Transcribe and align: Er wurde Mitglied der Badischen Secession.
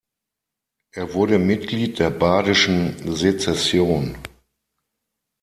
Er 0.95 1.13
wurde 1.13 1.37
Mitglied 1.37 1.99
der 1.99 2.09
Badischen 2.09 2.97
Secession. 3.15 4.15